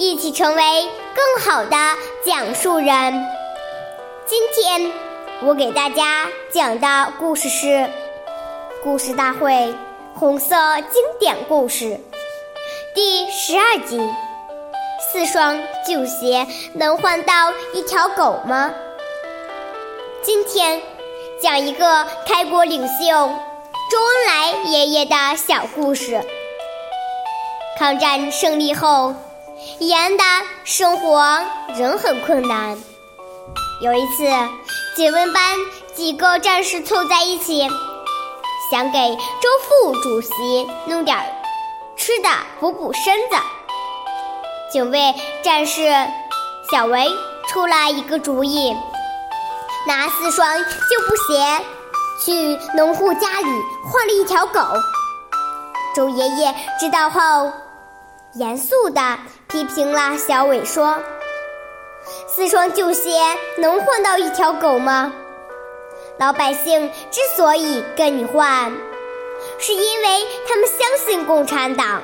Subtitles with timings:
[0.00, 0.62] 一起成为
[1.12, 1.76] 更好的
[2.24, 3.26] 讲述人。
[4.24, 4.92] 今天
[5.42, 7.66] 我给大家讲的故事是
[8.84, 9.74] 《故事大会
[10.14, 10.54] 红色
[10.92, 11.84] 经典故事》
[12.94, 14.00] 第十二集：
[15.12, 18.72] 四双旧鞋能换到一条狗吗？
[20.22, 20.80] 今天
[21.42, 26.24] 讲一个开国领袖周恩来爷爷的小故事。
[27.76, 29.12] 抗战胜利后。
[29.80, 30.22] 延安的
[30.64, 31.40] 生活
[31.76, 32.78] 仍很困难。
[33.80, 34.24] 有一次，
[34.96, 35.56] 解放班
[35.94, 37.68] 几个战士凑在一起，
[38.70, 41.16] 想给周副主席弄点
[41.96, 42.28] 吃的
[42.60, 43.36] 补补身子。
[44.72, 45.92] 警卫战士
[46.70, 47.08] 小维
[47.48, 48.76] 出了一个主意，
[49.86, 51.64] 拿四双旧布鞋
[52.24, 53.46] 去农户家里
[53.90, 54.60] 换了一条狗。
[55.96, 57.50] 周爷爷知道后。
[58.34, 59.00] 严肃地
[59.48, 60.98] 批评了小伟，说
[62.28, 63.10] ：“四双旧鞋
[63.56, 65.12] 能换到一条狗吗？
[66.18, 68.70] 老百姓之所以跟你换，
[69.58, 72.02] 是因为他们相信共产党。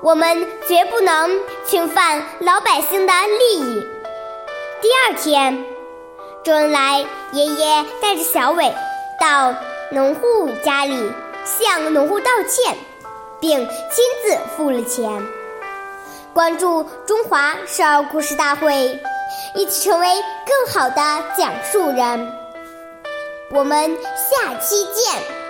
[0.00, 3.86] 我们绝不能侵犯老百姓的利益。”
[4.80, 5.64] 第二天，
[6.44, 8.72] 周恩来爷爷带着小伟
[9.20, 9.52] 到
[9.90, 11.10] 农户家里
[11.44, 12.76] 向农户道歉。
[13.40, 15.22] 并亲自付了钱。
[16.32, 19.00] 关注中华少儿故事大会，
[19.54, 20.06] 一起成为
[20.46, 20.96] 更好的
[21.36, 22.32] 讲述人。
[23.50, 25.45] 我们下期见。